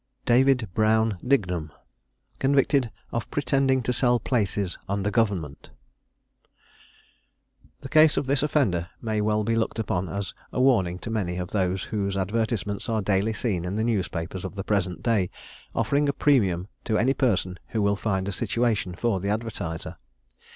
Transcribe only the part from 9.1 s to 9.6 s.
be well